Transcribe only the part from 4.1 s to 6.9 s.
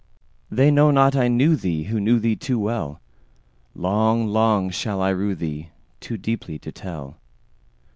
long shall I rue theeToo deeply to